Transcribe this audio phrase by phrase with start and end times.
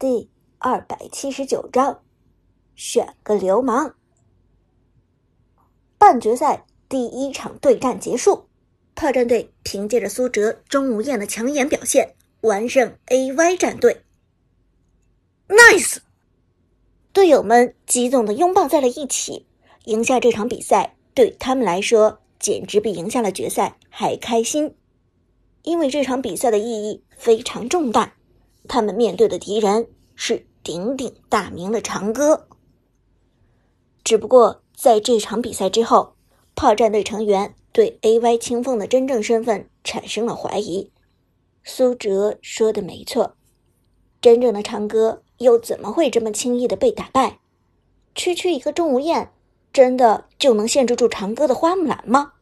[0.00, 2.02] 第二百七十九章，
[2.76, 3.96] 选个流氓。
[5.98, 8.44] 半决赛第一场对战结束，
[8.94, 14.04] 炮战队凭借着苏哲、钟无艳的抢眼表现，完胜 AY 战队。
[15.48, 15.96] Nice！
[17.12, 19.46] 队友们激动的拥抱在了一起，
[19.86, 24.76] 赢下这场比赛对他们来说简直比赢下了决赛还开心，
[25.64, 28.14] 因为这场比赛的意义非常重大。
[28.68, 32.46] 他们面对的敌人是鼎鼎大名的长歌。
[34.04, 36.14] 只不过在这场比赛之后，
[36.54, 38.38] 炮战队成员对 A.Y.
[38.38, 40.92] 清风的真正身份产生了怀疑。
[41.64, 43.34] 苏哲说的没错，
[44.20, 47.40] 真正的长歌又怎么会这么轻易的被打败？
[48.14, 49.30] 区区一个钟无艳，
[49.72, 52.32] 真的就能限制住长歌的花木兰吗？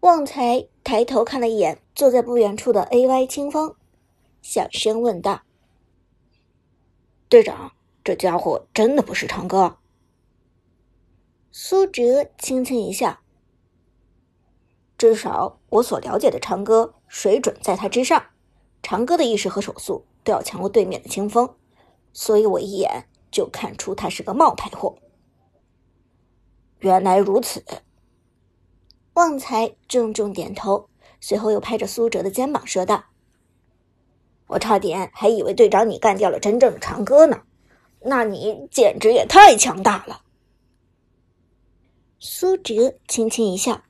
[0.00, 3.26] 旺财抬头看了一眼坐在不远处的 A.Y.
[3.26, 3.74] 清风。
[4.40, 5.42] 小声问道
[7.28, 9.78] ：“队长，这家伙真的不是长歌？”
[11.52, 13.18] 苏哲轻轻一笑
[14.96, 18.26] ：“至少我所了解的长歌水准在他之上，
[18.82, 21.56] 长歌的意识和手速都要强过对面的清风，
[22.12, 24.96] 所以我一眼就看出他是个冒牌货。”
[26.80, 27.64] 原来如此，
[29.14, 30.88] 旺财重重点头，
[31.20, 33.06] 随后又拍着苏哲的肩膀说道。
[34.48, 37.42] 我差点还以为队长你干掉了真正的长歌呢，
[38.00, 40.22] 那你简直也太强大了。
[42.18, 43.82] 苏哲轻轻一笑，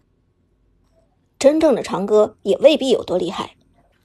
[1.38, 3.56] 真正的长歌也未必有多厉害，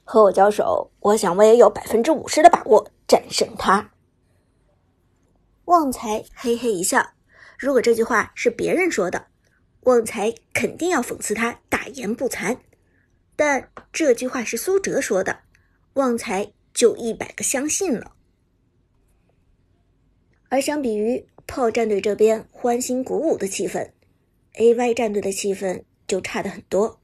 [0.04, 3.90] 和我交手，我想我也有百分之五十的把握战胜他。
[5.66, 7.04] 旺财嘿嘿一笑，
[7.58, 9.26] 如果这句话是别人说的，
[9.80, 12.58] 旺财肯定要讽刺他大言不惭，
[13.34, 15.40] 但这句话是苏哲说的。
[15.94, 18.16] 旺财就一百个相信了，
[20.48, 23.92] 而相比于炮战队这边欢欣鼓舞的气氛
[24.54, 27.00] ，AY 战队的气氛就差的很多。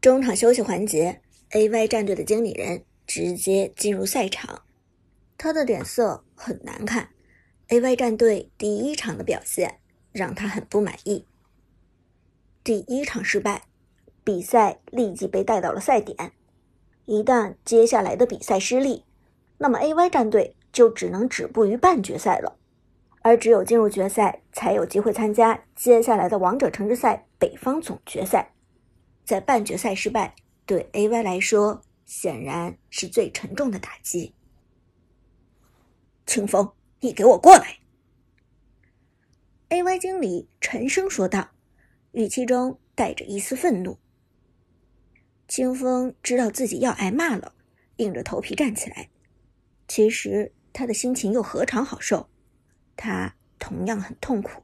[0.00, 1.20] 中场休息环节
[1.52, 4.64] ，AY 战队的经理人直接进入赛场，
[5.38, 7.10] 他的脸色很难看。
[7.68, 9.78] AY 战队第一场的表现
[10.10, 11.24] 让他很不满意，
[12.64, 13.68] 第一场失败，
[14.24, 16.32] 比赛立即被带到了赛点。
[17.04, 19.04] 一旦接下来的比赛失利，
[19.58, 22.58] 那么 A Y 战队就只能止步于半决赛了，
[23.22, 28.52] 而只有进入决赛，才有机会参加接下来的王者城市赛北方总决赛。
[29.24, 34.34] 在半决赛失败，对 A Y 来说显然是最沉重的打击。
[36.26, 37.78] 清风，你给我过来
[39.68, 41.48] ！A Y 经理沉声说道，
[42.12, 43.98] 语气中带着一丝愤怒。
[45.52, 47.54] 清风知道自己要挨骂了，
[47.96, 49.10] 硬着头皮站起来。
[49.86, 52.30] 其实他的心情又何尝好受？
[52.96, 54.62] 他同样很痛苦。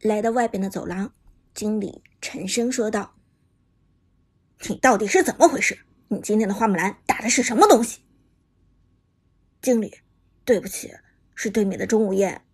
[0.00, 1.14] 来到外边的走廊，
[1.54, 3.14] 经理沉声说道
[4.68, 5.86] ：“你到底是怎么回事？
[6.08, 8.02] 你今天的花木兰打的是什么东西？”
[9.62, 10.00] 经理，
[10.44, 10.92] 对不起，
[11.36, 12.44] 是对面的钟无艳。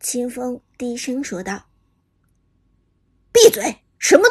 [0.00, 1.66] 清风低声说道
[3.30, 3.82] ：“闭嘴！”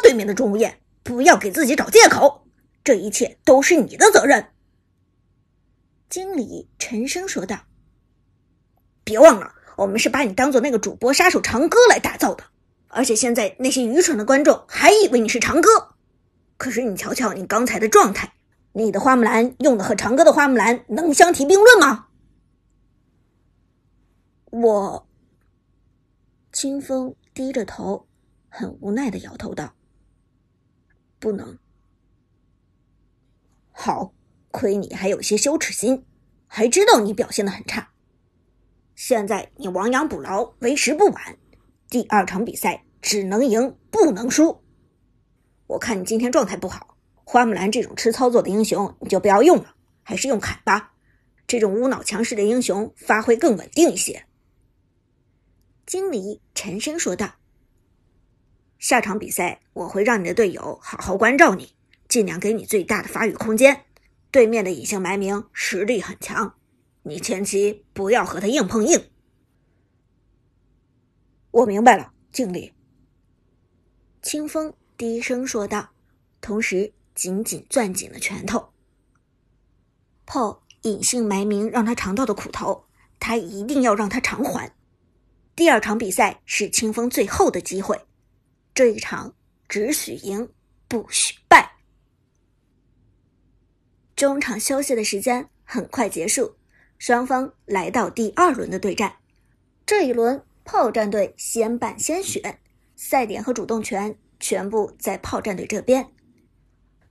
[0.08, 2.48] 对面的钟无艳，不要给自己找借口，
[2.82, 4.52] 这一切都是你的责任。”
[6.08, 7.66] 经理沉声说道。
[9.04, 12.44] “别忘了，我们是把你当做那个主播杀手长歌来打造的，
[12.86, 15.68] 而且现在那些愚蠢的观众还以为你是长歌。
[16.56, 18.32] 可是你瞧瞧你刚才的状态，
[18.72, 22.06] 你的花木兰用的和长歌的花木兰能相提并论吗？”
[24.52, 25.06] 我，
[26.50, 28.06] 清风低着头。
[28.50, 29.74] 很无奈的摇头道
[31.18, 31.58] ：“不能。
[33.70, 34.12] 好，
[34.50, 36.04] 亏你还有些羞耻心，
[36.46, 37.90] 还知道你表现的很差。
[38.94, 41.38] 现在你亡羊补牢，为时不晚。
[41.88, 44.62] 第二场比赛只能赢，不能输。
[45.68, 50.94] 我看你今天状态不好，花木兰这种吃操作的英雄你就不要用了，还是用凯吧。
[51.46, 54.26] 这种无脑强势的英雄发挥更稳定一些。”
[55.86, 57.37] 经理沉声说道。
[58.78, 61.74] 下场比赛，我会让你的队友好好关照你，
[62.08, 63.84] 尽量给你最大的发育空间。
[64.30, 66.54] 对面的隐姓埋名实力很强，
[67.02, 69.10] 你前期不要和他硬碰硬。
[71.50, 72.74] 我明白了，经理。
[74.22, 75.90] 清风低声说道，
[76.40, 78.68] 同时紧紧攥紧了拳头。
[80.26, 82.84] 炮隐姓埋名让他尝到的苦头，
[83.18, 84.72] 他一定要让他偿还。
[85.56, 88.00] 第二场比赛是清风最后的机会。
[88.78, 89.34] 这一场
[89.68, 90.48] 只许赢，
[90.86, 91.78] 不许败。
[94.14, 96.54] 中场休息的时间很快结束，
[96.96, 99.16] 双方来到第二轮的对战。
[99.84, 102.60] 这一轮，炮战队先办先选，
[102.94, 106.12] 赛点和主动权全部在炮战队这边。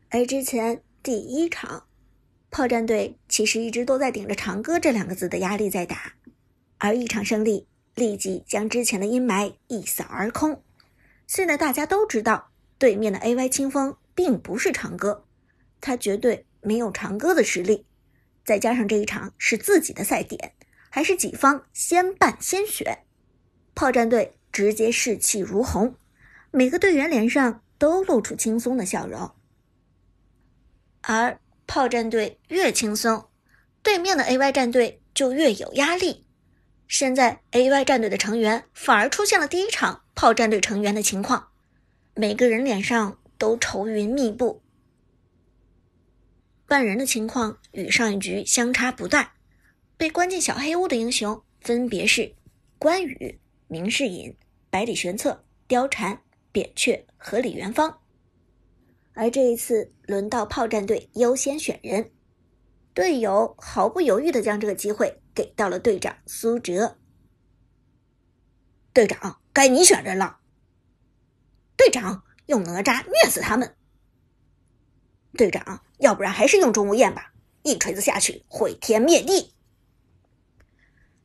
[0.08, 1.86] 而之前第一场，
[2.50, 6.14] 炮战队其实一直都在顶着“长歌”这两个字的压力在打，
[6.78, 10.64] 而一场胜利立即将之前的阴霾一扫而空。
[11.28, 15.26] 现在大家都知道，对面的 A.Y 清风并不是长歌，
[15.80, 16.46] 他绝对。
[16.60, 17.86] 没有长歌的实力，
[18.44, 20.54] 再加上这一场是自己的赛点，
[20.90, 23.06] 还是己方先办先选，
[23.74, 25.96] 炮战队直接士气如虹，
[26.52, 29.32] 每个队员脸上都露出轻松的笑容。
[31.04, 33.30] 而炮战队越轻松，
[33.82, 36.26] 对面的 A.Y 战队就越有压力。
[36.90, 41.50] 现在 A.Y 战队的成员反而出现了第一场炮战队成员的情况，
[42.16, 44.64] 每个人脸上都愁云密布。
[46.66, 49.36] 半人的情况与上一局相差不大，
[49.96, 52.34] 被关进小黑屋的英雄分别是
[52.80, 54.36] 关羽、明世隐、
[54.72, 56.20] 百里玄策、貂蝉、
[56.52, 58.00] 扁鹊和李元芳。
[59.14, 62.10] 而这一次轮到炮战队优先选人，
[62.96, 66.98] 队友毫不犹豫地将这个机会给到了队长苏哲。
[68.98, 70.40] 队长，该你选人了。
[71.76, 73.76] 队长，用哪吒虐死他们。
[75.34, 75.84] 队长。
[76.00, 79.54] 要不然还是用钟无艳吧，一锤子下去毁天灭地。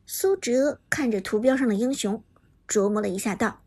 [0.05, 2.23] 苏哲看着图标上的英雄，
[2.67, 3.63] 琢磨了一下，道：“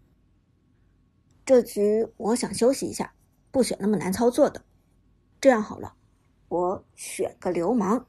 [1.45, 3.13] 这局我想休息一下，
[3.51, 4.65] 不选那么难操作的。
[5.41, 5.97] 这样好了，
[6.47, 8.07] 我选个流氓。”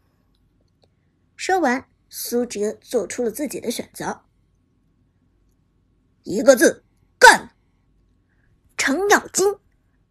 [1.36, 4.22] 说完，苏哲做出了自己的选择，
[6.28, 6.84] 一个字：
[7.18, 7.52] 干。
[8.78, 9.56] 程咬金，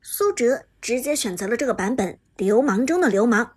[0.00, 2.18] 苏哲直接选择了这个版本。
[2.38, 3.52] 流氓中的流氓，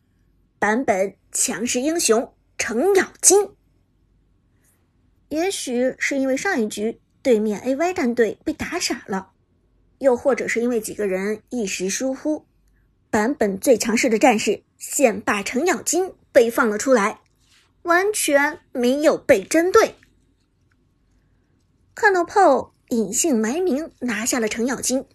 [0.57, 3.49] 版本强势英雄程咬金。
[5.29, 9.31] 也许是因为上一局对面 A.Y 战队被打傻了，
[9.99, 12.45] 又或者是因为几个人一时疏忽，
[13.09, 17.19] 版本最强势的战士现霸程咬金被放了出来，
[17.83, 19.95] 完全没有被针对。
[21.99, 25.05] 看到炮隐姓埋名拿下了程咬金，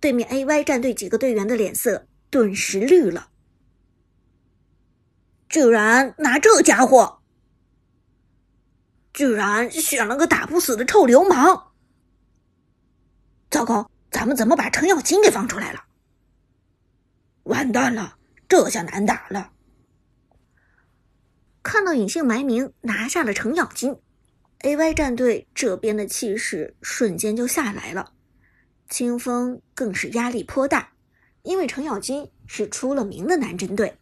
[0.00, 2.08] 对面 A.Y 战队几个队员的脸色。
[2.30, 3.28] 顿时绿了，
[5.48, 7.20] 居然拿这家伙，
[9.12, 11.74] 居然选了个打不死的臭流氓！
[13.48, 15.84] 糟糕，咱们怎么把程咬金给放出来了？
[17.44, 18.16] 完蛋了，
[18.48, 19.52] 这下难打了。
[21.62, 24.00] 看到隐姓埋名拿下了程咬金
[24.62, 28.12] ，A.Y 战队这边的气势瞬间就下来了，
[28.88, 30.92] 清风更是压力颇大。
[31.42, 33.96] 因为程咬金是出了名的难针对，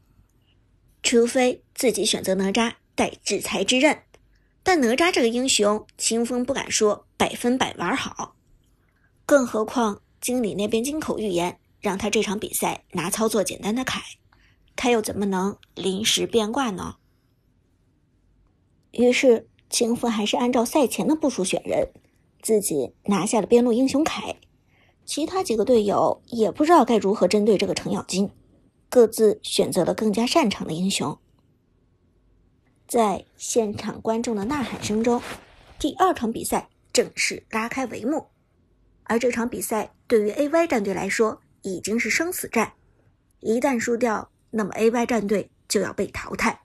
[1.02, 4.02] 除非自己选择哪吒带制裁之刃，
[4.62, 8.36] 但哪吒这个英雄，清风不敢说百分百玩好。
[9.24, 14.02] 更何况经理那边金口玉言，让他这场比赛拿操作简单的凯，
[14.76, 16.96] 他又怎么能临时变卦呢？
[18.90, 21.88] 于是清风还是按照赛前的部署选人，
[22.42, 24.36] 自己拿下了边路英雄凯。
[25.06, 28.30] 其他几个队友也不知道该如何针对这个程咬金，
[28.88, 31.16] 各自选择了更加擅长的英雄。
[32.86, 35.22] 在现场观众的呐喊声中，
[35.78, 38.26] 第二场比赛正式拉开帷幕。
[39.04, 42.72] 而这场比赛对于 A.Y 战队来说已经是生死战，
[43.40, 46.60] 一旦输掉，那么 A.Y 战队就要被淘汰。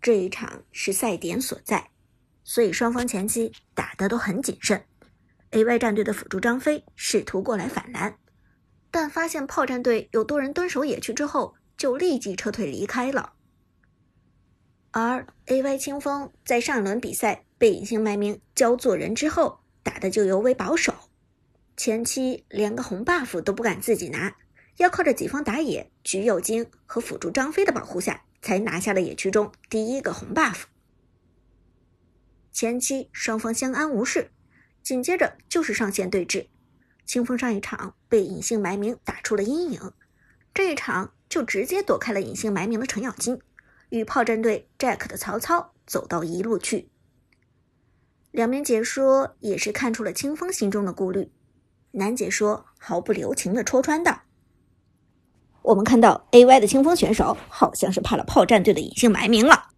[0.00, 1.90] 这一场是赛点所在，
[2.44, 4.84] 所以双方前期打的都很谨慎。
[5.50, 8.18] A.Y 战队的辅助张飞试图过来反蓝，
[8.90, 13.32] 但发现炮战队有多人蹲守野区之后，就立即撤退离开了。
[14.90, 20.94] 而 A.Y 清风在上一轮比赛被隐姓埋名教做人之后，打的就尤为保守，
[21.76, 24.36] 前期连个红 buff 都不敢自己拿，
[24.76, 30.64] 要靠着己方打野橘右京和辅助张飞的保护下，才拿下了野区中第一个红 buff。
[32.52, 34.30] 前期双方相安无事。
[34.80, 36.46] 紧接着就是上线对峙，
[37.04, 39.92] 清风上一场被隐姓埋名打出了阴影，
[40.54, 43.38] 这一场就直接躲开了隐姓埋名的程咬金，
[43.90, 46.88] 与炮战队 Jack 的曹操走到一路去。
[48.30, 51.30] 两名解说也是看出了清风心中的顾虑，
[51.90, 54.22] 男解说毫不留情的戳穿道
[55.68, 59.68] ：“我们看到 AY 的清风选手好像是怕了炮战队的隐姓埋名了，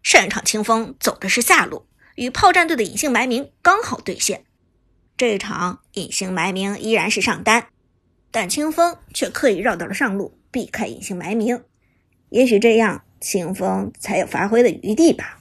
[0.00, 4.44] 上一场清风走的是下路，与炮战队的隐姓埋名刚好对线。”
[5.18, 7.66] 这一场隐姓埋名依然是上单，
[8.30, 11.64] 但清风却刻意绕到了上路，避开隐姓埋名。
[12.28, 15.40] 也许这样清风才有发挥的余地吧。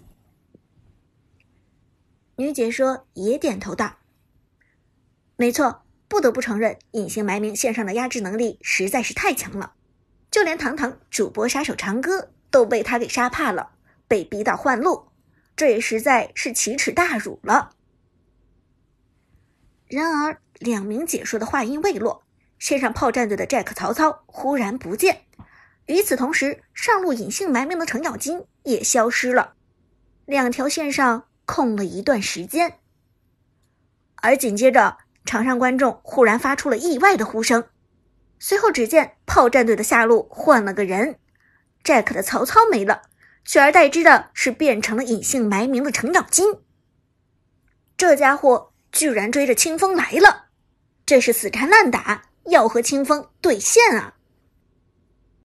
[2.37, 3.97] 女解说也点头道
[5.37, 9.73] ：“没错，不得不承认，隐姓埋名线上的压制能力实在是太强了，
[10.31, 13.71] 就连堂堂主播杀手长歌都被他给杀怕了，
[14.07, 15.07] 被逼到换路，
[15.55, 17.71] 这也实在是奇耻大辱了。”
[19.88, 22.24] 然而，两名解说的话音未落，
[22.59, 25.24] 线上炮战队的 Jack 曹操忽然不见。
[25.88, 29.55] 与此同时，上路隐姓埋名的程咬金也消失了，
[30.25, 32.77] 两条线上空了一段时间。
[34.17, 37.67] 而紧接着，场上观众忽然发出了意外的呼声，
[38.39, 41.19] 随后只见炮战队的下路换了个人
[41.84, 43.01] ，Jack 的曹操没了，
[43.43, 46.62] 取而代之的是变成了隐姓埋名的程咬金。
[47.98, 50.46] 这家伙居然追着清风来了，
[51.05, 54.15] 这是死缠烂打，要和清风对线啊！